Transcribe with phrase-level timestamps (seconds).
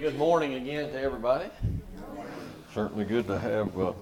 [0.00, 1.44] good morning again to everybody.
[2.72, 3.92] Certainly good to have uh,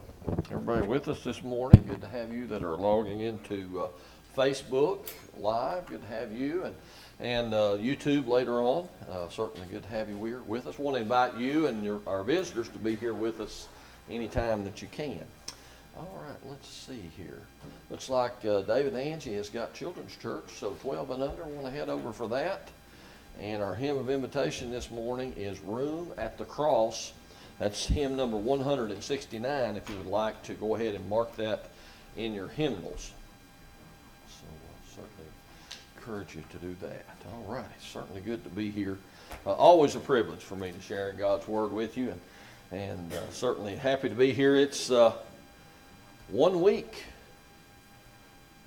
[0.49, 1.85] everybody with us this morning.
[1.89, 3.89] Good to have you that are logging into uh,
[4.37, 5.87] Facebook Live.
[5.87, 6.75] Good to have you and
[7.19, 8.89] and uh, YouTube later on.
[9.11, 10.79] Uh, certainly good to have you here with us.
[10.79, 13.67] Want to invite you and your, our visitors to be here with us
[14.09, 15.25] anytime that you can.
[15.97, 17.43] All right, let's see here.
[17.91, 21.43] Looks like uh, David Angie has got Children's Church, so 12 and under.
[21.43, 22.69] Want to head over for that.
[23.41, 27.13] And our hymn of invitation this morning is Room at the Cross.
[27.61, 31.67] That's hymn number 169 if you would like to go ahead and mark that
[32.17, 33.13] in your hymnals.
[34.29, 35.31] So uh, certainly
[35.97, 37.05] encourage you to do that.
[37.33, 38.99] All right, it's certainly good to be here.
[39.47, 42.11] Uh, always a privilege for me to share God's Word with you,
[42.73, 44.57] and, and uh, certainly happy to be here.
[44.57, 45.13] It's uh,
[46.29, 47.05] one week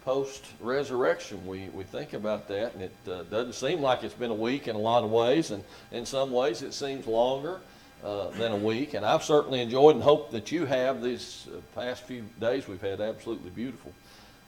[0.04, 1.46] post resurrection.
[1.46, 4.68] We, we think about that, and it uh, doesn't seem like it's been a week
[4.68, 7.60] in a lot of ways, and in some ways it seems longer
[8.04, 8.94] uh, than a week.
[8.94, 12.82] And I've certainly enjoyed and hope that you have these uh, past few days we've
[12.82, 13.94] had absolutely beautiful.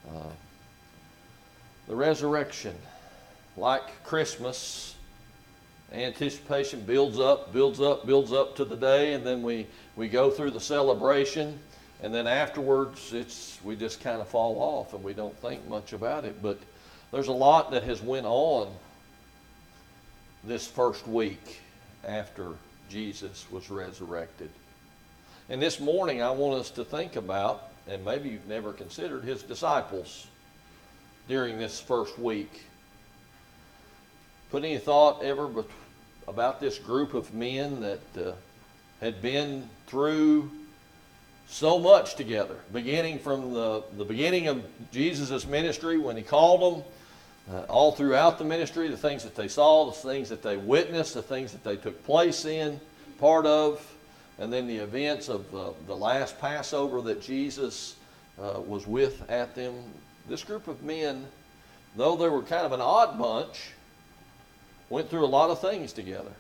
[0.09, 0.31] Uh,
[1.87, 2.75] the resurrection,
[3.55, 4.95] like Christmas,
[5.91, 10.31] anticipation builds up, builds up, builds up to the day, and then we, we go
[10.31, 11.59] through the celebration
[12.01, 15.93] and then afterwards it's we just kind of fall off and we don't think much
[15.93, 16.41] about it.
[16.41, 16.59] But
[17.11, 18.73] there's a lot that has went on
[20.43, 21.61] this first week
[22.05, 22.49] after
[22.89, 24.49] jesus was resurrected.
[25.49, 29.43] And this morning i want us to think about and maybe you've never considered his
[29.43, 30.27] disciples
[31.27, 32.63] during this first week.
[34.51, 35.49] Put any thought ever
[36.27, 38.33] about this group of men that uh,
[39.01, 40.49] had been through
[41.47, 46.83] so much together, beginning from the, the beginning of Jesus' ministry when he called them,
[47.51, 51.13] uh, all throughout the ministry, the things that they saw, the things that they witnessed,
[51.13, 52.79] the things that they took place in,
[53.19, 53.85] part of,
[54.39, 57.97] and then the events of uh, the last Passover that Jesus
[58.41, 59.75] uh, was with at them.
[60.27, 61.25] This group of men,
[61.95, 63.71] though they were kind of an odd bunch,
[64.89, 66.31] went through a lot of things together.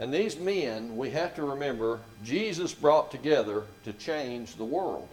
[0.00, 5.06] And these men, we have to remember, Jesus brought together to change the world.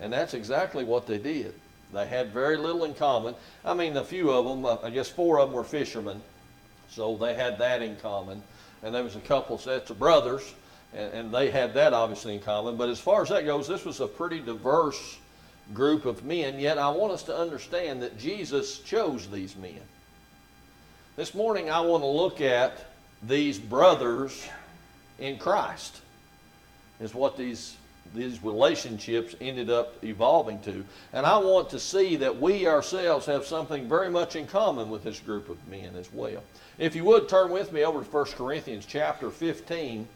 [0.00, 1.54] And that's exactly what they did.
[1.92, 3.34] They had very little in common.
[3.62, 6.22] I mean, a few of them, uh, I guess four of them were fishermen,
[6.88, 8.42] so they had that in common.
[8.82, 10.54] And there was a couple sets of brothers,
[10.94, 12.76] and, and they had that obviously in common.
[12.76, 15.18] But as far as that goes, this was a pretty diverse
[15.74, 16.58] group of men.
[16.58, 19.82] Yet I want us to understand that Jesus chose these men.
[21.16, 22.93] This morning I want to look at
[23.26, 24.48] these brothers
[25.18, 26.00] in Christ,
[27.00, 27.76] is what these
[28.14, 30.84] these relationships ended up evolving to.
[31.12, 35.02] And I want to see that we ourselves have something very much in common with
[35.02, 36.42] this group of men as well.
[36.78, 40.06] If you would turn with me over to 1 Corinthians chapter 15,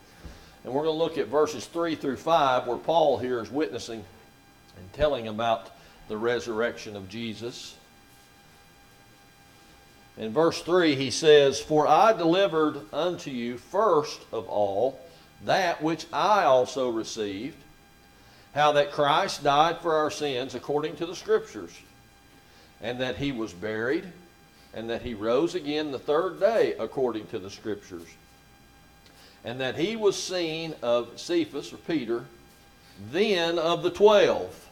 [0.64, 4.04] and we're going to look at verses 3 through 5, where Paul here is witnessing
[4.76, 5.70] and telling about
[6.08, 7.76] the resurrection of Jesus.
[10.18, 14.98] In verse 3, he says, For I delivered unto you first of all
[15.44, 17.56] that which I also received,
[18.52, 21.70] how that Christ died for our sins according to the Scriptures,
[22.82, 24.04] and that he was buried,
[24.74, 28.08] and that he rose again the third day according to the Scriptures,
[29.44, 32.24] and that he was seen of Cephas or Peter,
[33.12, 34.68] then of the twelve.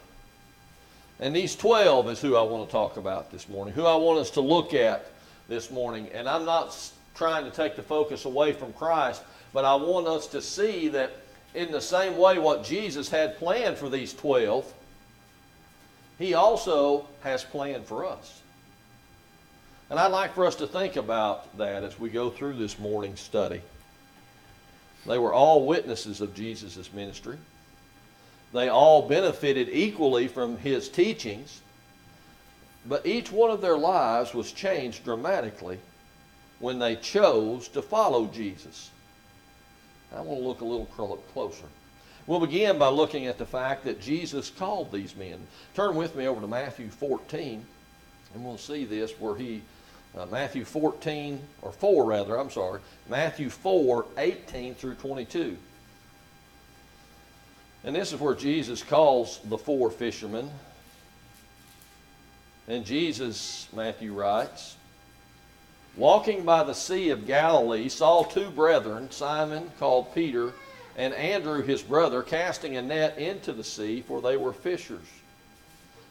[1.20, 4.18] And these twelve is who I want to talk about this morning, who I want
[4.18, 5.06] us to look at
[5.48, 6.08] this morning.
[6.12, 6.76] And I'm not
[7.14, 11.12] trying to take the focus away from Christ, but I want us to see that
[11.54, 14.72] in the same way what Jesus had planned for these 12,
[16.18, 18.42] he also has planned for us.
[19.88, 23.20] And I'd like for us to think about that as we go through this morning's
[23.20, 23.62] study.
[25.06, 27.38] They were all witnesses of Jesus' ministry.
[28.52, 31.60] They all benefited equally from his teachings.
[32.88, 35.78] But each one of their lives was changed dramatically
[36.58, 38.90] when they chose to follow Jesus.
[40.14, 40.86] I want to look a little
[41.32, 41.64] closer.
[42.26, 45.38] We'll begin by looking at the fact that Jesus called these men.
[45.74, 47.64] Turn with me over to Matthew 14,
[48.34, 49.62] and we'll see this where he,
[50.16, 55.56] uh, Matthew 14, or 4 rather, I'm sorry, Matthew 4, 18 through 22.
[57.84, 60.50] And this is where Jesus calls the four fishermen
[62.68, 64.76] and Jesus, Matthew writes,
[65.96, 70.52] walking by the Sea of Galilee, saw two brethren, Simon called Peter,
[70.96, 75.06] and Andrew his brother, casting a net into the sea, for they were fishers.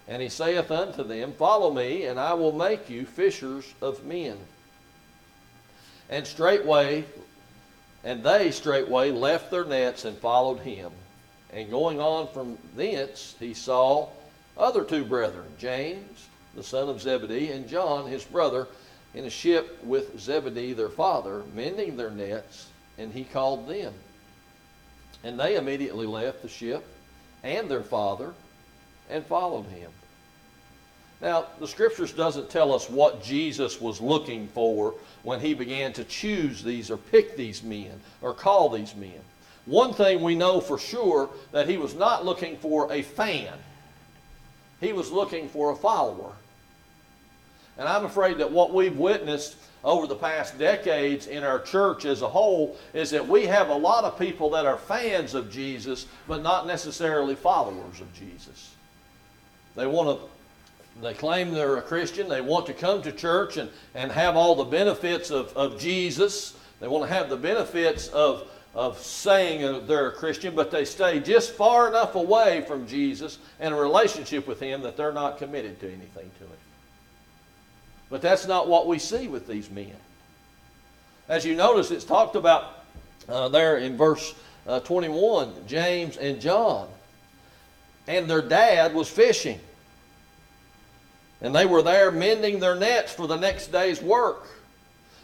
[0.08, 4.38] And he saith unto them, Follow me, and I will make you fishers of men.
[6.10, 7.06] And straightway,
[8.04, 10.92] and they straightway left their nets and followed him.
[11.52, 14.10] And going on from thence, he saw
[14.58, 18.68] other two brethren, James, the son of Zebedee, and John, his brother,
[19.14, 23.94] in a ship with Zebedee, their father, mending their nets, and he called them.
[25.24, 26.86] And they immediately left the ship
[27.44, 28.34] and their father
[29.10, 29.92] and followed him.
[31.22, 34.94] Now, the scriptures doesn't tell us what Jesus was looking for
[35.24, 39.22] when he began to choose these or pick these men or call these men.
[39.66, 43.54] One thing we know for sure that he was not looking for a fan.
[44.82, 46.34] He was looking for a follower.
[47.78, 52.22] And I'm afraid that what we've witnessed over the past decades in our church as
[52.22, 56.08] a whole is that we have a lot of people that are fans of Jesus,
[56.28, 58.74] but not necessarily followers of Jesus.
[59.76, 60.28] They want to
[61.02, 62.30] they claim they're a Christian.
[62.30, 66.58] They want to come to church and, and have all the benefits of, of Jesus.
[66.80, 71.20] They want to have the benefits of, of saying they're a Christian, but they stay
[71.20, 75.80] just far enough away from Jesus and a relationship with Him that they're not committed
[75.82, 76.65] to anything to Him.
[78.10, 79.96] But that's not what we see with these men.
[81.28, 82.86] As you notice, it's talked about
[83.28, 84.36] uh, there in verse
[84.68, 86.88] uh, 21 James and John.
[88.08, 89.60] And their dad was fishing.
[91.42, 94.48] And they were there mending their nets for the next day's work.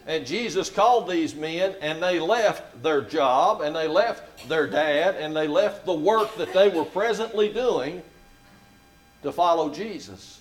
[0.07, 5.16] And Jesus called these men, and they left their job, and they left their dad,
[5.16, 8.01] and they left the work that they were presently doing
[9.22, 10.40] to follow Jesus.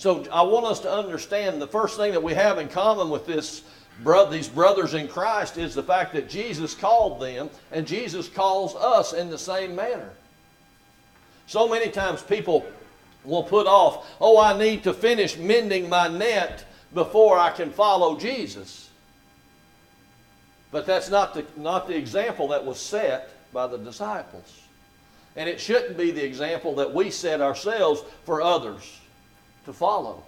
[0.00, 3.26] So I want us to understand the first thing that we have in common with
[3.26, 3.62] this
[4.30, 9.12] these brothers in Christ is the fact that Jesus called them, and Jesus calls us
[9.12, 10.08] in the same manner.
[11.46, 12.64] So many times people
[13.24, 16.64] will put off, oh, I need to finish mending my net
[16.94, 18.88] before I can follow Jesus.
[20.70, 24.62] But that's not the, not the example that was set by the disciples.
[25.36, 28.99] And it shouldn't be the example that we set ourselves for others
[29.64, 30.22] to follow.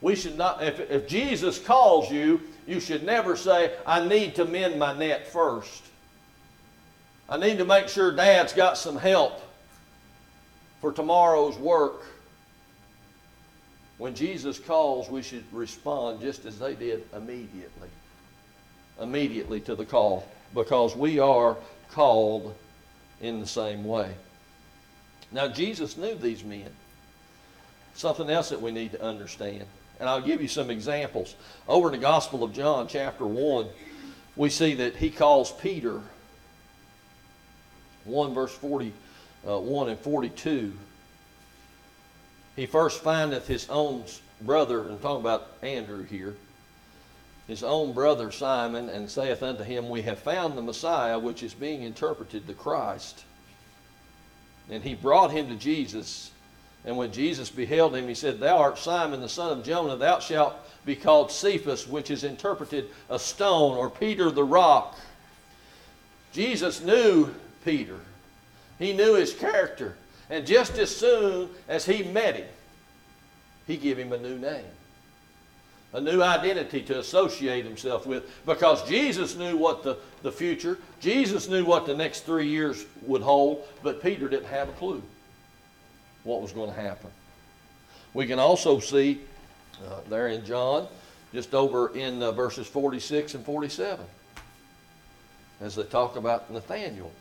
[0.00, 4.44] We should not, if, if Jesus calls you, you should never say, I need to
[4.44, 5.82] mend my net first.
[7.28, 9.40] I need to make sure dad's got some help
[10.80, 12.02] for tomorrow's work.
[13.96, 17.88] When Jesus calls, we should respond just as they did immediately.
[19.00, 21.56] Immediately to the call, because we are
[21.90, 22.54] called
[23.20, 24.10] in the same way.
[25.32, 26.68] Now, Jesus knew these men.
[27.94, 29.64] Something else that we need to understand.
[30.00, 31.36] And I'll give you some examples.
[31.68, 33.66] Over in the Gospel of John, chapter 1,
[34.36, 36.00] we see that he calls Peter,
[38.04, 38.92] 1 verse 40
[39.46, 40.72] uh, 1 and 42,
[42.56, 44.04] he first findeth his own
[44.40, 46.36] brother, and talking about Andrew here,
[47.46, 51.52] his own brother Simon, and saith unto him, We have found the Messiah, which is
[51.52, 53.24] being interpreted the Christ.
[54.70, 56.30] And he brought him to Jesus.
[56.84, 60.18] And when Jesus beheld him, he said, Thou art Simon, the son of Jonah, thou
[60.18, 60.54] shalt
[60.84, 64.98] be called Cephas, which is interpreted a stone, or Peter the rock.
[66.32, 67.34] Jesus knew
[67.64, 67.98] Peter.
[68.78, 69.96] He knew his character.
[70.28, 72.48] And just as soon as he met him,
[73.66, 74.64] he gave him a new name,
[75.94, 78.24] a new identity to associate himself with.
[78.44, 83.22] Because Jesus knew what the, the future, Jesus knew what the next three years would
[83.22, 85.02] hold, but Peter didn't have a clue
[86.24, 87.10] what was going to happen.
[88.12, 89.20] We can also see
[89.86, 90.88] uh, there in John,
[91.32, 94.04] just over in uh, verses 46 and 47,
[95.60, 97.12] as they talk about Nathaniel.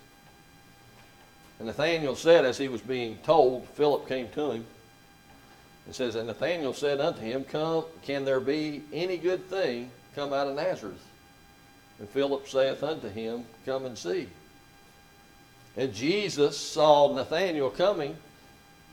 [1.60, 4.66] And Nathanael said, as he was being told, Philip came to him.
[5.86, 10.34] and says, And Nathanael said unto him, Come, can there be any good thing come
[10.34, 11.06] out of Nazareth?
[12.00, 14.28] And Philip saith unto him, Come and see.
[15.78, 18.16] And Jesus saw Nathanael coming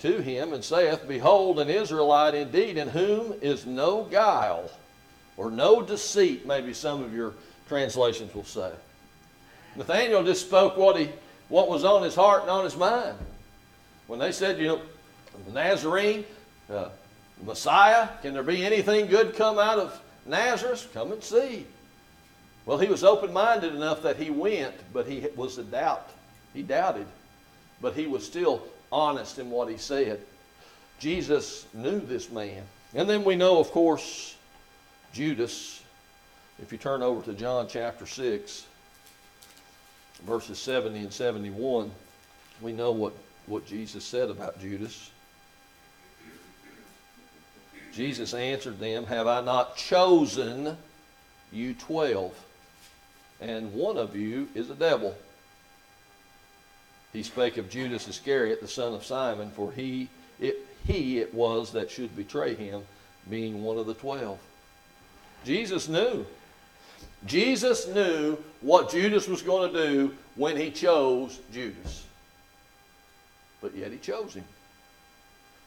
[0.01, 4.71] to him and saith, Behold, an Israelite indeed, in whom is no guile
[5.37, 7.35] or no deceit, maybe some of your
[7.69, 8.73] translations will say.
[9.77, 11.11] Nathanael just spoke what he
[11.49, 13.19] what was on his heart and on his mind.
[14.07, 14.81] When they said, you know,
[15.53, 16.25] Nazarene,
[16.73, 16.89] uh,
[17.45, 20.89] Messiah, can there be anything good come out of Nazareth?
[20.95, 21.67] Come and see.
[22.67, 26.09] Well, he was open minded enough that he went, but he was a doubt.
[26.55, 27.07] He doubted,
[27.81, 30.21] but he was still honest in what he said.
[30.99, 32.63] Jesus knew this man.
[32.95, 34.37] And then we know, of course,
[35.13, 35.83] Judas.
[36.61, 38.67] If you turn over to John chapter 6,
[40.27, 41.91] verses 70 and 71,
[42.61, 43.15] we know what,
[43.47, 45.11] what Jesus said about Judas.
[47.93, 50.77] Jesus answered them, Have I not chosen
[51.53, 52.33] you twelve,
[53.41, 55.17] and one of you is a devil.
[57.13, 61.73] He spake of Judas Iscariot, the son of Simon, for he it, he it was
[61.73, 62.83] that should betray him,
[63.29, 64.39] being one of the twelve.
[65.45, 66.25] Jesus knew.
[67.27, 72.05] Jesus knew what Judas was going to do when he chose Judas.
[73.61, 74.45] But yet he chose him.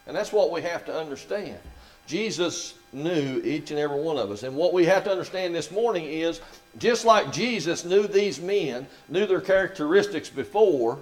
[0.08, 1.60] And that's what we have to understand.
[2.08, 4.44] Jesus knew each and every one of us.
[4.44, 6.42] And what we have to understand this morning is
[6.78, 11.00] just like Jesus knew these men, knew their characteristics before,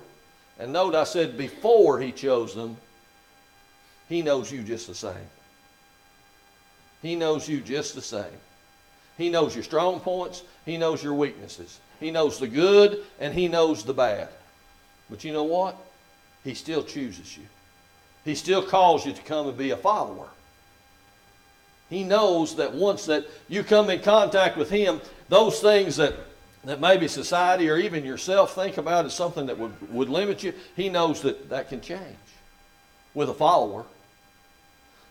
[0.60, 2.78] and note I said before he chose them,
[4.10, 5.30] he knows you just the same.
[7.02, 8.26] He knows you just the same.
[9.18, 11.80] He knows your strong points, he knows your weaknesses.
[12.00, 14.30] He knows the good and he knows the bad.
[15.10, 15.78] But you know what?
[16.44, 17.44] He still chooses you.
[18.26, 20.28] He still calls you to come and be a follower.
[21.90, 26.16] He knows that once that you come in contact with him, those things that,
[26.64, 30.54] that maybe society or even yourself think about as something that would, would limit you,
[30.76, 32.02] he knows that that can change
[33.14, 33.86] with a follower.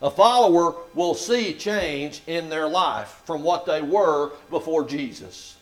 [0.02, 5.56] A follower will see change in their life from what they were before Jesus.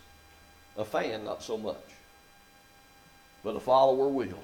[0.77, 1.77] A fan, not so much.
[3.43, 4.39] But a follower will.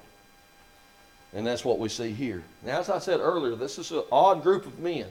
[1.32, 2.42] And that's what we see here.
[2.64, 5.06] Now, as I said earlier, this is an odd group of men.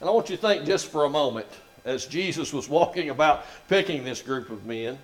[0.00, 1.46] And I want you to think just for a moment,
[1.84, 4.98] as Jesus was walking about picking this group of men,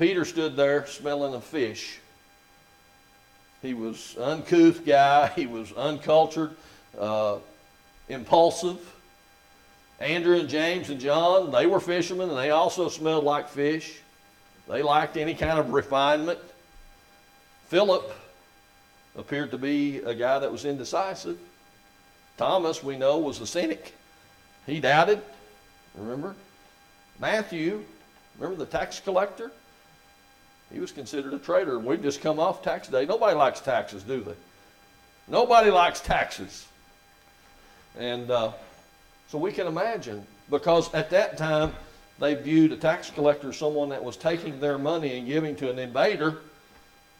[0.00, 1.98] Peter stood there smelling a fish.
[3.60, 5.28] He was uncouth guy.
[5.36, 6.56] He was uncultured,
[6.98, 7.36] uh,
[8.08, 8.78] impulsive.
[10.00, 14.00] Andrew and James and John, they were fishermen and they also smelled like fish.
[14.66, 16.38] They liked any kind of refinement.
[17.66, 18.10] Philip
[19.18, 21.38] appeared to be a guy that was indecisive.
[22.38, 23.94] Thomas, we know, was a cynic.
[24.64, 25.20] He doubted.
[25.94, 26.34] Remember?
[27.18, 27.84] Matthew,
[28.38, 29.52] remember the tax collector?
[30.72, 33.04] He was considered a traitor, and we've just come off tax day.
[33.04, 34.34] Nobody likes taxes, do they?
[35.28, 36.66] Nobody likes taxes.
[37.98, 38.52] And uh,
[39.28, 41.72] so we can imagine, because at that time,
[42.20, 45.70] they viewed a tax collector as someone that was taking their money and giving to
[45.70, 46.38] an invader,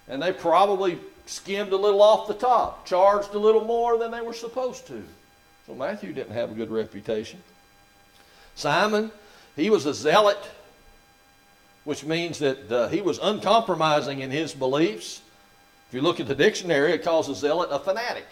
[0.09, 4.21] and they probably skimmed a little off the top, charged a little more than they
[4.21, 5.03] were supposed to.
[5.67, 7.41] So Matthew didn't have a good reputation.
[8.57, 9.11] Simon,
[9.57, 10.39] he was a zealot,
[11.85, 15.23] which means that uh, he was uncompromising in his beliefs.
[15.89, 18.27] If you look at the dictionary, it calls a zealot a fanatic.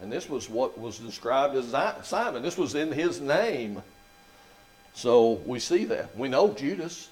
[0.00, 2.42] And this was what was described as Simon.
[2.42, 3.82] This was in his name.
[4.94, 6.16] So we see that.
[6.16, 7.08] We know Judas.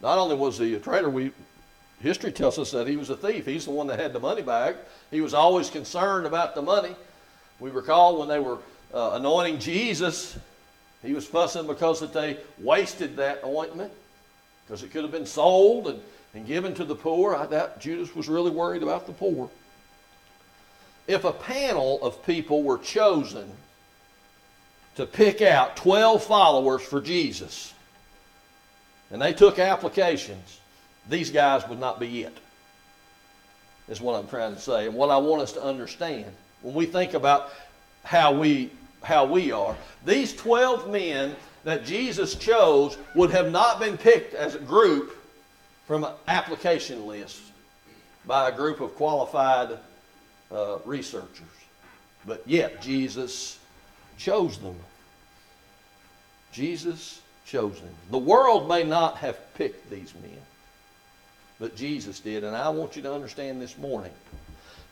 [0.00, 1.32] Not only was he a traitor, we,
[2.00, 3.46] history tells us that he was a thief.
[3.46, 4.76] He's the one that had the money bag.
[5.10, 6.96] He was always concerned about the money.
[7.60, 8.58] We recall when they were
[8.94, 10.36] uh, anointing Jesus,
[11.02, 13.92] he was fussing because that they wasted that ointment
[14.64, 16.00] because it could have been sold and,
[16.34, 17.34] and given to the poor.
[17.34, 19.50] I doubt Judas was really worried about the poor.
[21.06, 23.50] If a panel of people were chosen
[24.94, 27.74] to pick out 12 followers for Jesus,
[29.10, 30.60] and they took applications,
[31.08, 32.36] these guys would not be it,
[33.88, 34.86] is what I'm trying to say.
[34.86, 36.32] And what I want us to understand
[36.62, 37.50] when we think about
[38.04, 38.70] how we,
[39.02, 44.54] how we are, these 12 men that Jesus chose would have not been picked as
[44.54, 45.16] a group
[45.86, 47.40] from an application list
[48.26, 49.78] by a group of qualified
[50.50, 51.46] uh, researchers.
[52.26, 53.58] But yet, Jesus
[54.16, 54.76] chose them.
[56.52, 57.94] Jesus chose them.
[58.10, 60.38] The world may not have picked these men,
[61.58, 62.44] but Jesus did.
[62.44, 64.12] And I want you to understand this morning.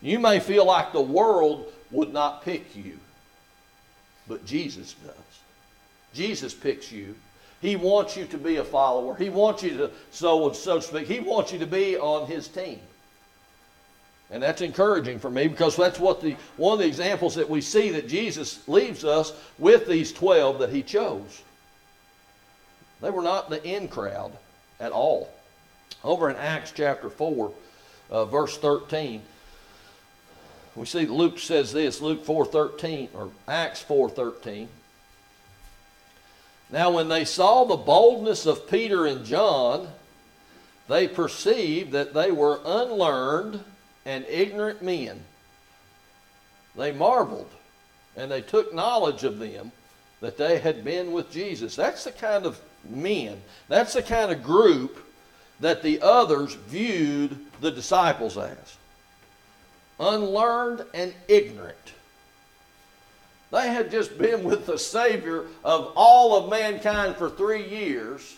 [0.01, 2.97] You may feel like the world would not pick you,
[4.31, 5.13] but Jesus does.
[6.13, 7.15] Jesus picks you.
[7.61, 9.13] He wants you to be a follower.
[9.13, 12.47] He wants you to, so, and so speak, he wants you to be on his
[12.47, 12.79] team.
[14.31, 17.59] And that's encouraging for me because that's what the one of the examples that we
[17.59, 21.43] see that Jesus leaves us with these 12 that he chose.
[23.01, 24.31] They were not the in crowd
[24.79, 25.29] at all.
[26.05, 27.51] Over in Acts chapter 4,
[28.09, 29.21] uh, verse 13,
[30.75, 34.67] we see Luke says this, Luke 4:13 or Acts 4:13.
[36.69, 39.89] Now when they saw the boldness of Peter and John,
[40.87, 43.63] they perceived that they were unlearned
[44.05, 45.23] and ignorant men.
[46.75, 47.49] They marveled
[48.15, 49.71] and they took knowledge of them
[50.21, 51.75] that they had been with Jesus.
[51.75, 55.05] That's the kind of men, that's the kind of group
[55.59, 58.77] that the others viewed the disciples as
[60.01, 61.77] unlearned and ignorant.
[63.51, 68.35] They had just been with the Savior of all of mankind for three years.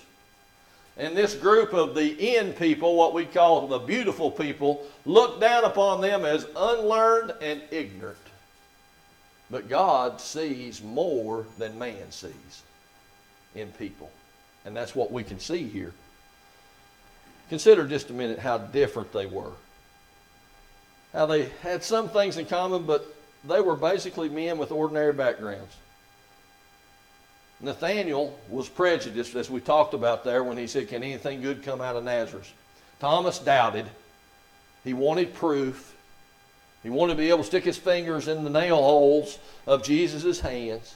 [0.97, 5.63] And this group of the end people, what we call the beautiful people, looked down
[5.63, 8.17] upon them as unlearned and ignorant.
[9.49, 12.63] But God sees more than man sees
[13.55, 14.11] in people.
[14.65, 15.93] And that's what we can see here.
[17.49, 19.51] Consider just a minute how different they were.
[21.13, 23.05] How they had some things in common, but
[23.43, 25.75] they were basically men with ordinary backgrounds.
[27.61, 31.79] Nathaniel was prejudiced, as we talked about there, when he said, Can anything good come
[31.79, 32.51] out of Nazareth?
[32.99, 33.85] Thomas doubted.
[34.83, 35.95] He wanted proof.
[36.83, 40.41] He wanted to be able to stick his fingers in the nail holes of Jesus'
[40.41, 40.93] hands.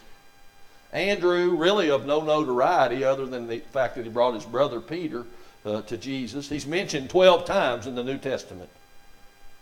[0.91, 5.25] Andrew, really of no notoriety other than the fact that he brought his brother Peter
[5.65, 6.49] uh, to Jesus.
[6.49, 8.69] He's mentioned 12 times in the New Testament.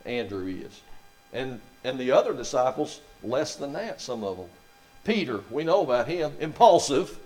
[0.06, 0.82] Andrew is.
[1.34, 4.48] And, and the other disciples, less than that, some of them.
[5.04, 7.18] Peter, we know about him, impulsive.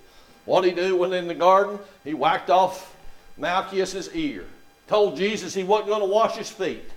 [0.46, 1.80] What did he do when in the garden?
[2.04, 2.96] He whacked off
[3.38, 4.46] Malchus's ear.
[4.88, 6.90] Told Jesus he wasn't going to wash his feet.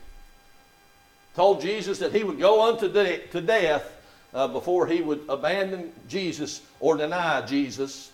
[1.37, 3.91] Told Jesus that he would go unto de- to death
[4.35, 8.11] uh, before he would abandon Jesus or deny Jesus.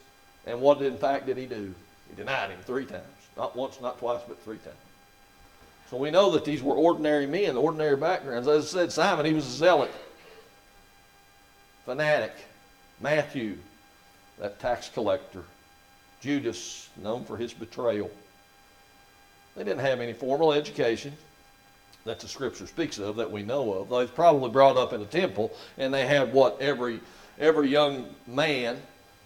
[0.46, 1.74] And what in fact did he do?
[2.10, 3.04] He denied him three times.
[3.36, 4.76] Not once, not twice, but three times.
[5.90, 8.46] So we know that these were ordinary men, ordinary backgrounds.
[8.46, 9.90] As I said, Simon, he was a zealot,
[11.84, 12.32] fanatic.
[13.00, 13.56] Matthew,
[14.38, 15.44] that tax collector.
[16.20, 18.10] Judas, known for his betrayal.
[19.56, 21.16] They didn't have any formal education
[22.04, 23.88] that the scripture speaks of that we know of.
[23.88, 27.00] They was probably brought up in a temple and they had what every
[27.38, 28.80] every young man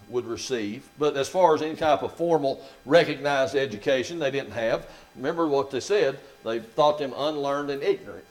[0.09, 0.87] would receive.
[0.97, 4.87] But as far as any type of formal recognized education, they didn't have.
[5.15, 6.19] Remember what they said?
[6.43, 8.25] They thought them unlearned and ignorant.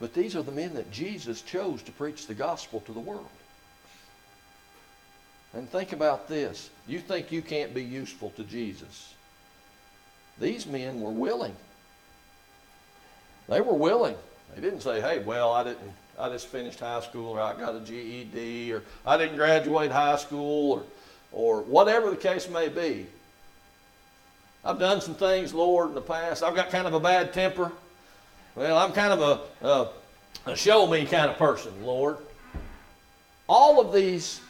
[0.00, 3.28] But these are the men that Jesus chose to preach the gospel to the world.
[5.54, 6.68] And think about this.
[6.86, 9.14] You think you can't be useful to Jesus.
[10.40, 11.54] These men were willing.
[13.48, 14.16] They were willing.
[14.54, 17.74] They didn't say, hey, well, I didn't I just finished high school or I got
[17.74, 20.82] a GED or I didn't graduate high school or
[21.34, 23.06] or whatever the case may be.
[24.64, 26.42] I've done some things, Lord, in the past.
[26.42, 27.70] I've got kind of a bad temper.
[28.54, 32.18] Well, I'm kind of a, a, a show me kind of person, Lord.
[33.48, 34.40] All of these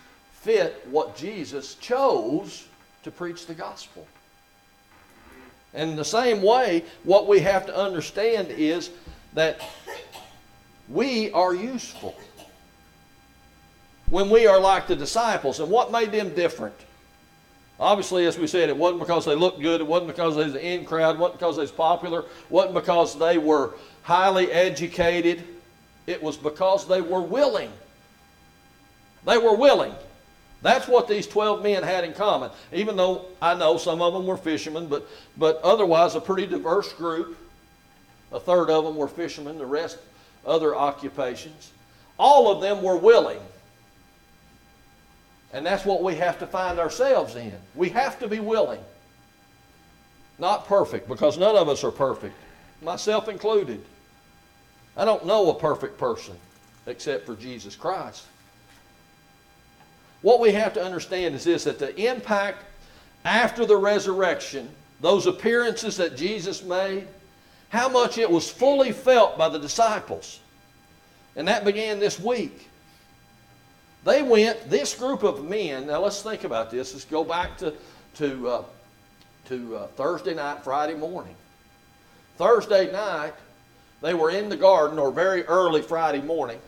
[0.43, 2.69] fit what Jesus chose
[3.03, 4.07] to preach the gospel.
[5.73, 8.91] And in the same way, what we have to understand is
[9.33, 9.61] that
[10.89, 12.15] we are useful
[14.11, 15.61] when we are like the disciples.
[15.61, 16.75] And what made them different?
[17.81, 20.53] Obviously, as we said, it wasn't because they looked good, it wasn't because they was
[20.53, 24.53] the in crowd, it wasn't because they was popular, it wasn't because they were highly
[24.53, 25.43] educated.
[26.07, 27.73] It was because they were willing.
[29.27, 29.95] They were willing.
[30.61, 32.51] That's what these 12 men had in common.
[32.73, 36.93] Even though I know some of them were fishermen, but, but otherwise a pretty diverse
[36.93, 37.37] group.
[38.33, 39.99] A third of them were fishermen, the rest
[40.47, 41.73] other occupations.
[42.19, 43.41] All of them were willing.
[45.53, 47.55] And that's what we have to find ourselves in.
[47.75, 48.81] We have to be willing.
[50.39, 52.35] Not perfect, because none of us are perfect,
[52.83, 53.81] myself included.
[54.97, 56.35] I don't know a perfect person
[56.87, 58.25] except for Jesus Christ.
[60.23, 62.65] What we have to understand is this that the impact
[63.25, 64.69] after the resurrection,
[65.01, 67.07] those appearances that Jesus made,
[67.75, 70.39] how much it was fully felt by the disciples.
[71.35, 72.69] And that began this week.
[74.05, 76.93] They went, this group of men, now let's think about this.
[76.93, 77.75] Let's go back to,
[78.15, 78.65] to, uh,
[79.47, 81.35] to uh, Thursday night, Friday morning.
[82.37, 83.35] Thursday night,
[84.03, 86.61] they were in the garden, or very early Friday morning,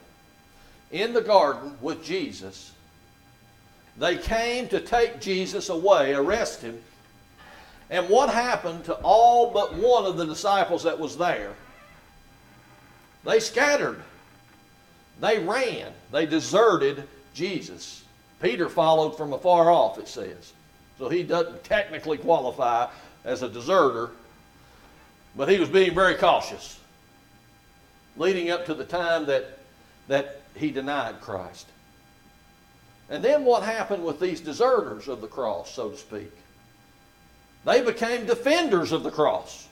[0.91, 2.73] in the garden with Jesus.
[3.97, 6.83] They came to take Jesus away, arrest him.
[7.91, 11.53] And what happened to all but one of the disciples that was there?
[13.25, 14.03] They scattered.
[15.21, 15.93] They ran.
[16.13, 18.05] They deserted Jesus.
[18.41, 20.53] Peter followed from afar off, it says.
[20.99, 22.89] So he doesn't technically qualify
[23.25, 24.11] as a deserter,
[25.37, 26.79] but he was being very cautious
[28.17, 29.59] leading up to the time that,
[30.09, 31.67] that he denied Christ.
[33.09, 36.33] And then what happened with these deserters of the cross, so to speak?
[37.67, 39.67] They became defenders of the cross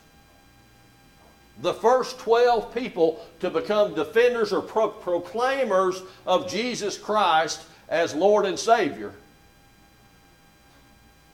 [1.60, 8.44] the first 12 people to become defenders or pro- proclaimers of Jesus Christ as Lord
[8.44, 9.12] and Savior.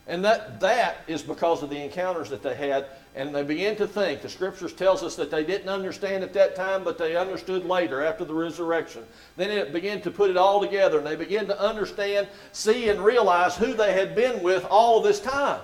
[0.07, 2.87] And that, that is because of the encounters that they had.
[3.15, 4.23] And they began to think.
[4.23, 8.05] The scriptures tells us that they didn't understand at that time, but they understood later
[8.05, 9.05] after the resurrection.
[9.37, 13.05] Then it began to put it all together, and they began to understand, see, and
[13.05, 15.61] realize who they had been with all this time.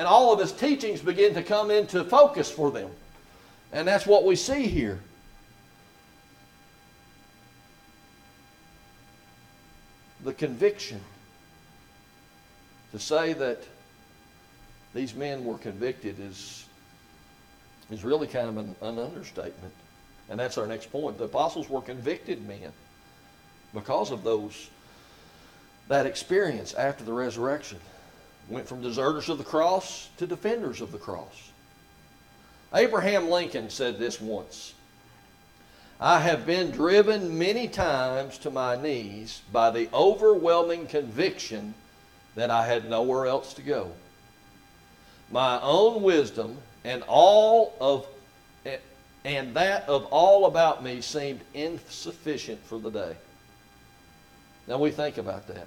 [0.00, 2.88] And all of his teachings begin to come into focus for them.
[3.70, 4.98] And that's what we see here.
[10.24, 11.02] The conviction
[12.92, 13.62] to say that
[14.94, 16.64] these men were convicted is,
[17.90, 19.74] is really kind of an, an understatement.
[20.30, 21.18] And that's our next point.
[21.18, 22.72] The apostles were convicted men
[23.74, 24.70] because of those
[25.88, 27.78] that experience after the resurrection.
[28.50, 31.50] Went from deserters of the cross to defenders of the cross.
[32.74, 34.74] Abraham Lincoln said this once
[36.00, 41.74] I have been driven many times to my knees by the overwhelming conviction
[42.34, 43.92] that I had nowhere else to go.
[45.30, 48.06] My own wisdom and all of
[49.24, 53.16] and that of all about me seemed insufficient for the day.
[54.66, 55.66] Now we think about that.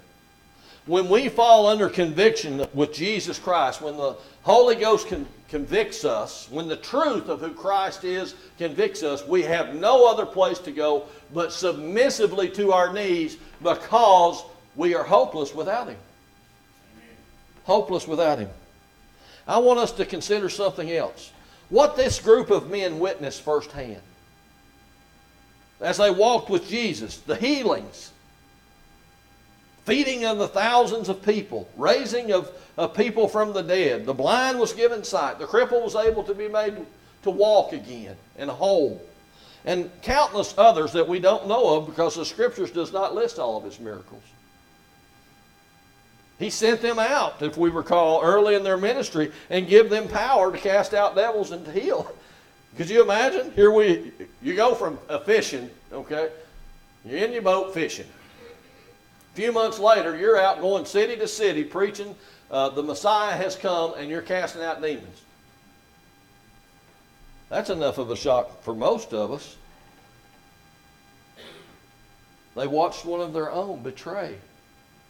[0.86, 6.50] When we fall under conviction with Jesus Christ, when the Holy Ghost con- convicts us,
[6.52, 10.72] when the truth of who Christ is convicts us, we have no other place to
[10.72, 14.43] go but submissively to our knees because
[14.76, 15.98] we are hopeless without Him
[17.63, 18.50] hopeless without him.
[19.48, 21.32] I want us to consider something else.
[21.69, 24.02] What this group of men witnessed firsthand
[25.82, 28.12] as they walked with Jesus, the healings,
[29.86, 34.06] feeding of the thousands of people, raising of, of people from the dead.
[34.06, 35.39] The blind was given sight.
[35.39, 36.78] The cripple was able to be made
[37.24, 39.02] to walk again and whole.
[39.65, 43.58] And countless others that we don't know of because the scriptures does not list all
[43.58, 44.24] of his miracles.
[46.39, 50.52] He sent them out, if we recall, early in their ministry and give them power
[50.52, 52.13] to cast out devils and to heal.
[52.78, 53.52] Could you imagine?
[53.52, 56.30] Here we, you go from a fishing, okay?
[57.06, 58.08] You're in your boat fishing.
[59.34, 62.15] A few months later, you're out going city to city preaching
[62.52, 65.22] uh, the Messiah has come and you're casting out demons.
[67.50, 69.56] That's enough of a shock for most of us.
[72.56, 74.36] They watched one of their own betray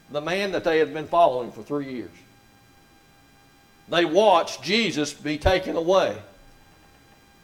[0.10, 2.12] the man that they had been following for three years.
[3.90, 6.16] They watched Jesus be taken away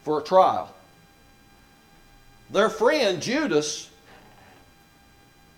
[0.04, 0.74] for a trial.
[2.52, 3.90] Their friend Judas,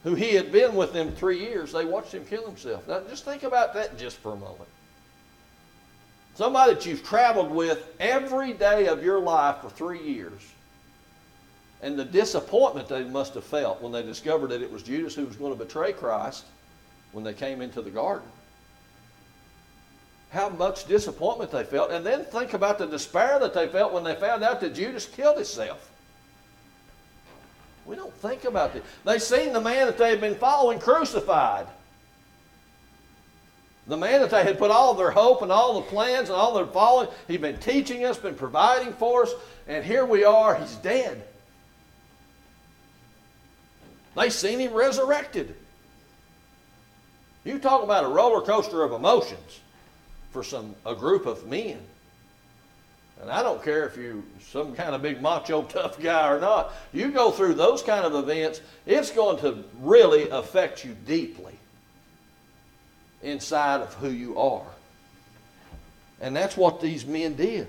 [0.04, 2.88] who he had been with them three years, they watched him kill himself.
[2.88, 4.70] Now, just think about that just for a moment.
[6.36, 10.42] Somebody that you've traveled with every day of your life for three years,
[11.82, 15.26] and the disappointment they must have felt when they discovered that it was Judas who
[15.26, 16.46] was going to betray Christ
[17.12, 18.28] when they came into the garden.
[20.32, 21.92] How much disappointment they felt.
[21.92, 25.06] And then think about the despair that they felt when they found out that Judas
[25.06, 25.91] killed himself.
[27.86, 28.84] We don't think about it.
[29.06, 31.68] They seen the man that they had been following crucified.
[33.88, 36.54] The man that they had put all their hope and all the plans and all
[36.54, 39.34] their following, he'd been teaching us, been providing for us,
[39.68, 41.24] and here we are, he's dead.
[44.16, 45.56] They seen him resurrected.
[47.44, 49.60] You talk about a roller coaster of emotions
[50.32, 51.80] for some a group of men.
[53.20, 56.74] And I don't care if you're some kind of big macho tough guy or not.
[56.94, 61.54] You go through those kind of events, it's going to really affect you deeply
[63.22, 64.66] inside of who you are.
[66.20, 67.68] And that's what these men did.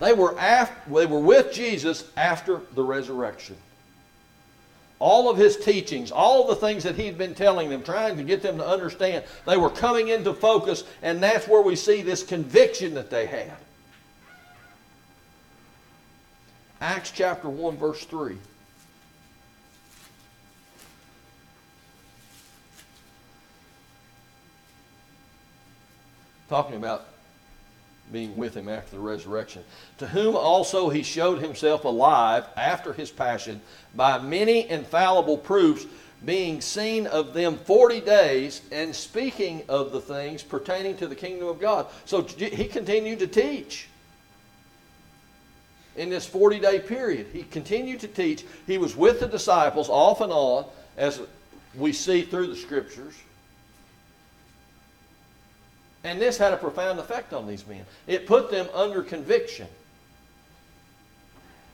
[0.00, 3.56] They were, after, they were with Jesus after the resurrection
[5.04, 8.40] all of his teachings, all the things that he'd been telling them, trying to get
[8.40, 12.94] them to understand, they were coming into focus, and that's where we see this conviction
[12.94, 13.52] that they had.
[16.80, 18.36] Acts chapter 1, verse 3.
[26.48, 27.06] Talking about
[28.12, 29.64] being with him after the resurrection,
[29.98, 33.60] to whom also he showed himself alive after his passion
[33.94, 35.86] by many infallible proofs,
[36.24, 41.48] being seen of them 40 days and speaking of the things pertaining to the kingdom
[41.48, 41.86] of God.
[42.04, 43.88] So he continued to teach
[45.96, 47.28] in this 40 day period.
[47.32, 48.44] He continued to teach.
[48.66, 51.20] He was with the disciples off and on, as
[51.76, 53.14] we see through the scriptures.
[56.04, 57.84] And this had a profound effect on these men.
[58.06, 59.66] It put them under conviction.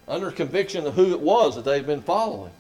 [0.06, 2.52] Under conviction of who it was that they've been following.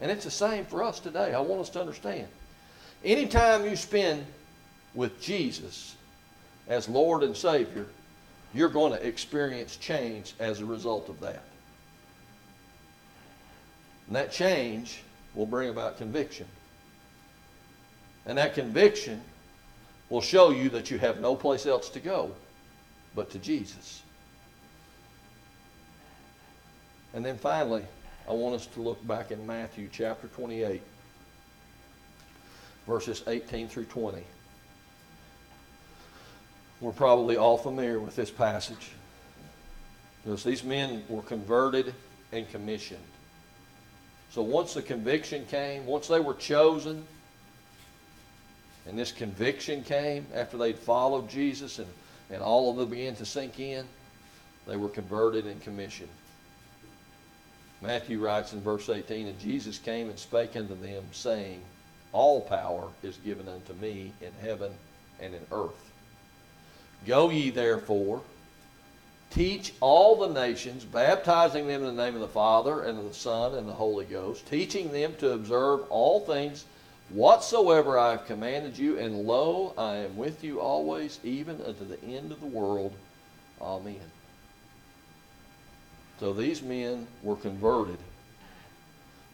[0.00, 1.32] And it's the same for us today.
[1.32, 2.26] I want us to understand.
[3.04, 4.26] Anytime you spend
[4.94, 5.94] with Jesus
[6.68, 7.86] as Lord and Savior,
[8.54, 11.42] you're going to experience change as a result of that.
[14.06, 15.02] And that change
[15.34, 16.46] will bring about conviction.
[18.26, 19.20] And that conviction
[20.10, 22.32] will show you that you have no place else to go
[23.14, 24.02] but to Jesus.
[27.14, 27.84] And then finally,
[28.28, 30.80] I want us to look back in Matthew chapter 28,
[32.86, 34.22] verses 18 through 20.
[36.82, 38.90] We're probably all familiar with this passage
[40.24, 41.94] because these men were converted
[42.32, 42.98] and commissioned.
[44.30, 47.06] So once the conviction came, once they were chosen,
[48.88, 51.88] and this conviction came after they'd followed Jesus and,
[52.30, 53.86] and all of them began to sink in,
[54.66, 56.10] they were converted and commissioned.
[57.80, 61.62] Matthew writes in verse 18, And Jesus came and spake unto them, saying,
[62.12, 64.72] All power is given unto me in heaven
[65.20, 65.91] and in earth.
[67.06, 68.22] Go ye therefore,
[69.30, 73.14] teach all the nations, baptizing them in the name of the Father and of the
[73.14, 76.64] Son and the Holy Ghost, teaching them to observe all things
[77.10, 82.02] whatsoever I have commanded you, and lo, I am with you always, even unto the
[82.04, 82.92] end of the world.
[83.60, 84.00] Amen.
[86.20, 87.98] So these men were converted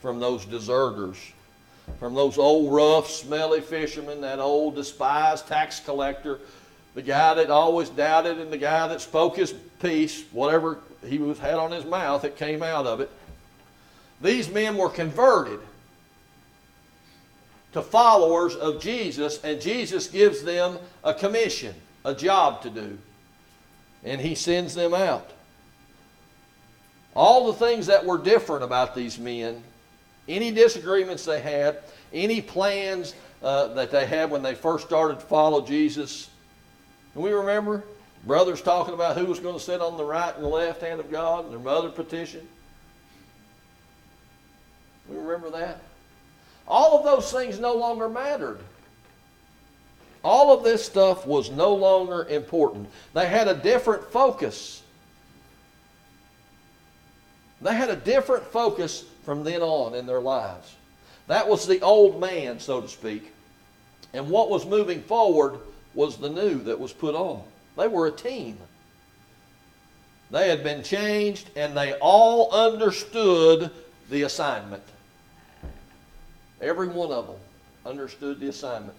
[0.00, 1.18] from those deserters,
[1.98, 6.40] from those old rough, smelly fishermen, that old despised tax collector,
[6.98, 11.38] the guy that always doubted, and the guy that spoke his piece, whatever he was,
[11.38, 13.08] had on his mouth, it came out of it.
[14.20, 15.60] These men were converted
[17.72, 21.72] to followers of Jesus, and Jesus gives them a commission,
[22.04, 22.98] a job to do,
[24.02, 25.30] and he sends them out.
[27.14, 29.62] All the things that were different about these men,
[30.26, 31.78] any disagreements they had,
[32.12, 36.28] any plans uh, that they had when they first started to follow Jesus.
[37.14, 37.84] And we remember
[38.24, 41.00] brothers talking about who was going to sit on the right and the left hand
[41.00, 42.46] of God, and their mother petition.
[45.08, 45.80] We remember that.
[46.66, 48.60] All of those things no longer mattered.
[50.22, 52.88] All of this stuff was no longer important.
[53.14, 54.82] They had a different focus.
[57.62, 60.74] They had a different focus from then on in their lives.
[61.28, 63.32] That was the old man, so to speak.
[64.12, 65.60] And what was moving forward
[65.94, 67.42] was the new that was put on.
[67.76, 68.58] They were a team.
[70.30, 73.70] They had been changed and they all understood
[74.10, 74.82] the assignment.
[76.60, 77.36] Every one of them
[77.86, 78.96] understood the assignment.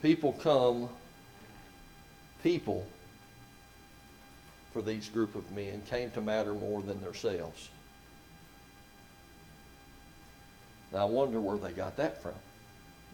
[0.00, 0.88] People come,
[2.42, 2.86] people
[4.72, 7.68] for these group of men came to matter more than themselves.
[10.92, 12.34] Now I wonder where they got that from.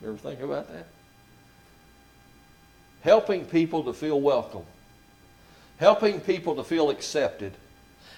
[0.01, 0.87] You ever think about that?
[3.03, 4.65] Helping people to feel welcome.
[5.79, 7.53] Helping people to feel accepted.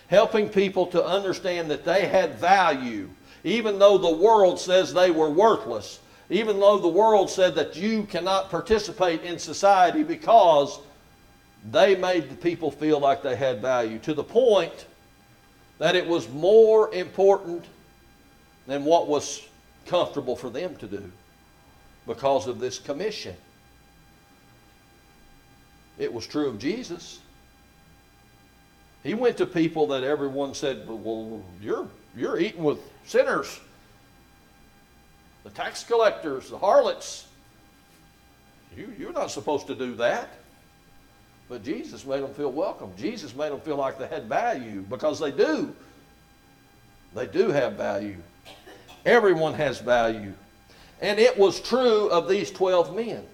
[0.09, 3.09] Helping people to understand that they had value,
[3.45, 6.01] even though the world says they were worthless.
[6.29, 10.79] Even though the world said that you cannot participate in society because
[11.71, 14.87] they made the people feel like they had value to the point
[15.79, 17.65] that it was more important
[18.67, 19.47] than what was
[19.87, 21.11] comfortable for them to do
[22.07, 23.35] because of this commission.
[25.99, 27.21] It was true of Jesus.
[29.03, 33.61] He went to people that everyone said, Well, you're, you're eating with sinners,
[35.45, 37.27] the tax collectors, the harlots.
[38.77, 40.31] You, you're not supposed to do that.
[41.49, 42.93] But Jesus made them feel welcome.
[42.97, 45.75] Jesus made them feel like they had value because they do.
[47.15, 48.19] They do have value.
[49.05, 50.33] Everyone has value.
[51.01, 53.25] And it was true of these 12 men.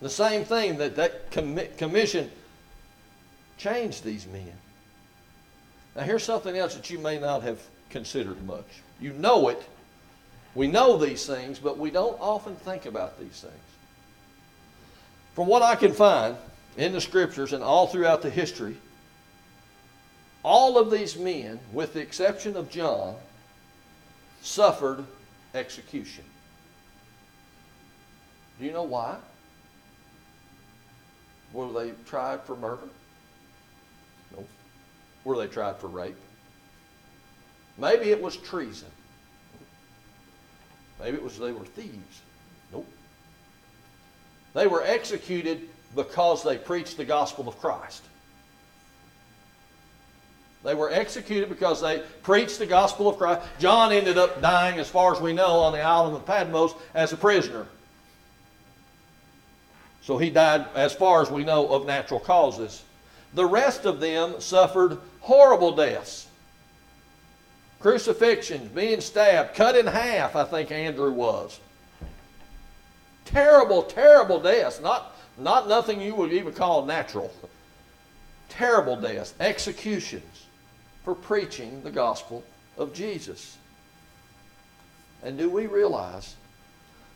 [0.00, 2.30] The same thing that that commission
[3.58, 4.52] changed these men.
[5.94, 8.66] Now, here's something else that you may not have considered much.
[9.00, 9.62] You know it.
[10.54, 13.54] We know these things, but we don't often think about these things.
[15.34, 16.36] From what I can find,
[16.76, 18.76] in the scriptures and all throughout the history,
[20.42, 23.16] all of these men, with the exception of John,
[24.40, 25.04] suffered
[25.54, 26.24] execution.
[28.58, 29.16] Do you know why?
[31.52, 32.88] Were they tried for murder?
[34.36, 34.44] No.
[35.24, 36.16] Were they tried for rape?
[37.78, 38.90] Maybe it was treason.
[41.00, 42.22] Maybe it was they were thieves.
[42.72, 42.86] Nope.
[44.54, 48.02] They were executed because they preached the gospel of Christ.
[50.62, 53.46] They were executed because they preached the gospel of Christ.
[53.58, 57.12] John ended up dying, as far as we know, on the island of Patmos as
[57.12, 57.66] a prisoner.
[60.02, 62.82] So he died, as far as we know, of natural causes.
[63.34, 66.26] The rest of them suffered horrible deaths
[67.80, 71.58] crucifixions, being stabbed, cut in half, I think Andrew was.
[73.24, 74.82] Terrible, terrible deaths.
[74.82, 77.32] Not, not nothing you would even call natural.
[78.50, 80.39] Terrible deaths, executions
[81.04, 82.44] for preaching the gospel
[82.76, 83.56] of Jesus.
[85.22, 86.34] And do we realize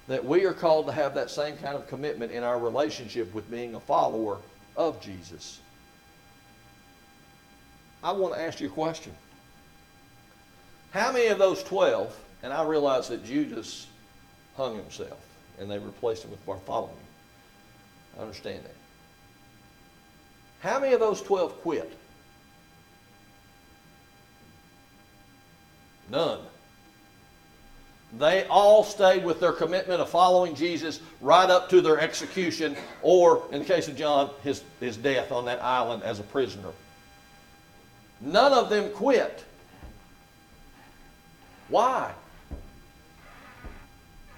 [0.09, 3.51] that we are called to have that same kind of commitment in our relationship with
[3.51, 4.39] being a follower
[4.77, 5.61] of Jesus?
[8.03, 9.13] I want to ask you a question.
[10.93, 13.87] How many of those 12, and I realize that Judas
[14.57, 15.19] hung himself
[15.59, 16.95] and they replaced him with Bartholomew.
[18.19, 18.75] I understand that.
[20.61, 21.93] How many of those 12 quit?
[26.11, 26.41] None.
[28.19, 33.43] They all stayed with their commitment of following Jesus right up to their execution, or
[33.51, 36.71] in the case of John, his, his death on that island as a prisoner.
[38.21, 39.45] None of them quit.
[41.69, 42.13] Why?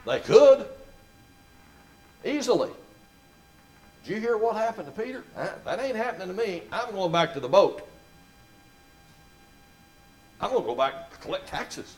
[0.07, 0.67] They could.
[2.25, 2.71] Easily.
[4.05, 5.23] Did you hear what happened to Peter?
[5.65, 6.63] That ain't happening to me.
[6.73, 7.87] I'm going back to the boat.
[10.40, 11.96] I'm going to go back and collect taxes.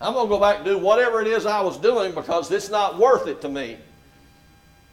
[0.00, 2.70] I'm going to go back and do whatever it is I was doing because it's
[2.70, 3.76] not worth it to me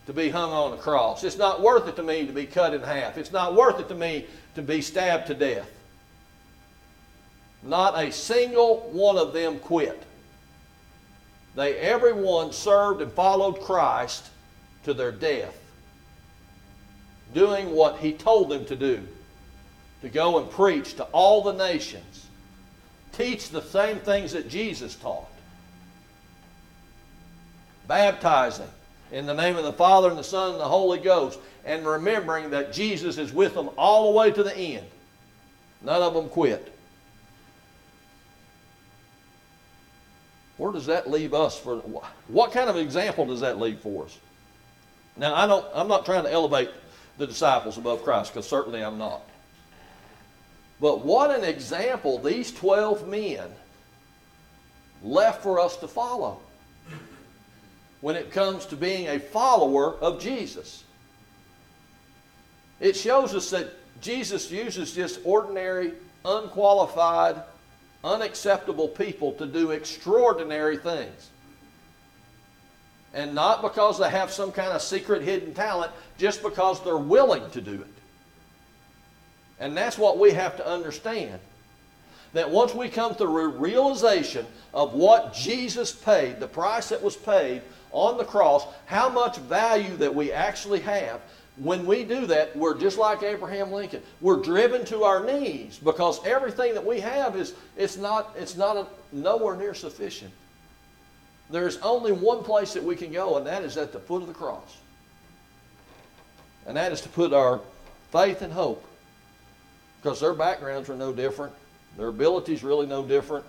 [0.07, 1.23] to be hung on a cross.
[1.23, 3.17] It's not worth it to me to be cut in half.
[3.17, 5.69] It's not worth it to me to be stabbed to death.
[7.63, 10.03] Not a single one of them quit.
[11.55, 14.29] They, everyone served and followed Christ
[14.83, 15.57] to their death,
[17.33, 19.01] doing what he told them to do
[20.01, 22.24] to go and preach to all the nations,
[23.17, 25.29] teach the same things that Jesus taught,
[27.87, 28.69] baptizing
[29.11, 32.49] in the name of the Father and the Son and the Holy Ghost, and remembering
[32.51, 34.85] that Jesus is with them all the way to the end.
[35.81, 36.73] None of them quit.
[40.57, 41.77] Where does that leave us for
[42.27, 44.17] what kind of example does that leave for us?
[45.17, 46.69] Now, I don't, I'm not trying to elevate
[47.17, 49.21] the disciples above Christ, because certainly I'm not.
[50.79, 53.49] But what an example these 12 men
[55.01, 56.39] left for us to follow
[58.01, 60.83] when it comes to being a follower of Jesus.
[62.79, 65.93] It shows us that Jesus uses just ordinary,
[66.25, 67.41] unqualified,
[68.03, 71.29] unacceptable people to do extraordinary things
[73.15, 77.49] and not because they have some kind of secret hidden talent, just because they're willing
[77.51, 77.87] to do it.
[79.59, 81.39] And that's what we have to understand.
[82.33, 87.61] That once we come to realization of what Jesus paid, the price that was paid
[87.91, 91.21] on the cross, how much value that we actually have,
[91.57, 94.01] when we do that, we're just like Abraham Lincoln.
[94.19, 98.75] We're driven to our knees because everything that we have is it's not it's not
[98.75, 100.33] a, nowhere near sufficient.
[101.49, 104.27] There's only one place that we can go, and that is at the foot of
[104.27, 104.75] the cross.
[106.65, 107.61] And that is to put our
[108.11, 108.83] faith and hope.
[110.05, 111.51] Because their backgrounds are no different.
[111.97, 113.43] Their abilities really no different.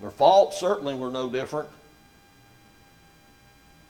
[0.00, 1.68] Their faults certainly were no different.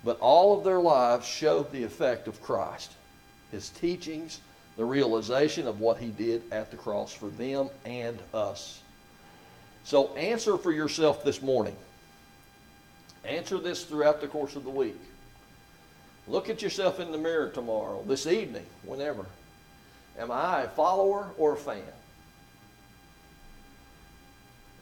[0.03, 2.93] But all of their lives showed the effect of Christ.
[3.51, 4.41] His teachings,
[4.79, 8.81] the realization of what he did at the cross for them and us.
[9.85, 11.77] So answer for yourself this morning.
[13.23, 14.99] Answer this throughout the course of the week.
[16.27, 19.27] Look at yourself in the mirror tomorrow, this evening, whenever.
[20.19, 21.83] Am I a follower or a fan?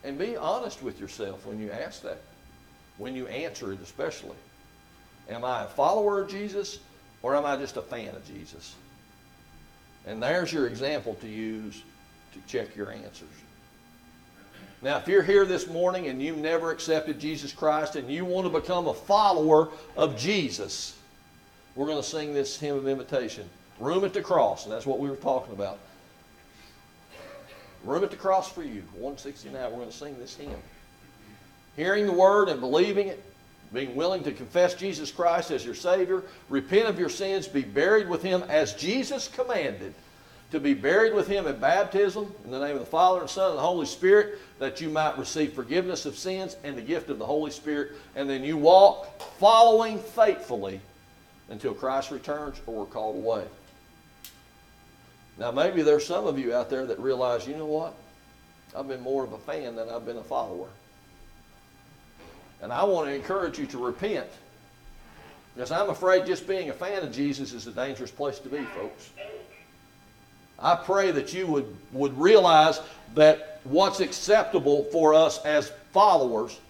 [0.02, 2.20] And be honest with yourself when you ask that,
[2.98, 4.36] when you answer it especially.
[5.28, 6.78] Am I a follower of Jesus
[7.22, 8.74] or am I just a fan of Jesus?
[10.06, 11.82] And there's your example to use
[12.32, 13.28] to check your answers.
[14.82, 18.50] Now, if you're here this morning and you've never accepted Jesus Christ and you want
[18.50, 20.96] to become a follower of Jesus,
[21.74, 23.48] we're going to sing this hymn of invitation
[23.80, 25.78] Room at the Cross, and that's what we were talking about.
[27.84, 29.54] Room at the Cross for you, 169.
[29.54, 30.54] We're going to sing this hymn.
[31.76, 33.22] Hearing the word and believing it,
[33.72, 38.08] being willing to confess Jesus Christ as your Savior, repent of your sins, be buried
[38.08, 39.94] with Him as Jesus commanded
[40.50, 43.50] to be buried with him in baptism in the name of the Father and Son
[43.50, 47.18] and the Holy Spirit, that you might receive forgiveness of sins and the gift of
[47.18, 50.80] the Holy Spirit, and then you walk following faithfully
[51.50, 53.44] until Christ returns or we're called away.
[55.40, 57.94] Now, maybe there's some of you out there that realize, you know what?
[58.76, 60.68] I've been more of a fan than I've been a follower.
[62.60, 64.28] And I want to encourage you to repent.
[65.54, 68.62] Because I'm afraid just being a fan of Jesus is a dangerous place to be,
[68.76, 69.10] folks.
[70.58, 72.80] I pray that you would, would realize
[73.14, 76.60] that what's acceptable for us as followers,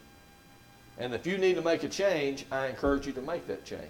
[0.97, 3.83] and if you need to make a change, I encourage you to make that change.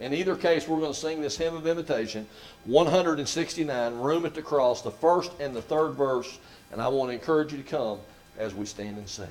[0.00, 2.26] In either case, we're going to sing this hymn of invitation,
[2.66, 6.38] 169, Room at the Cross, the first and the third verse,
[6.70, 7.98] and I want to encourage you to come
[8.38, 9.26] as we stand and sing.